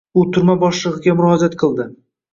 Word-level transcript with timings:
U 0.19 0.21
turma 0.37 0.55
boshlig’iga 0.63 1.15
murojaat 1.21 1.59
qildi. 1.65 1.87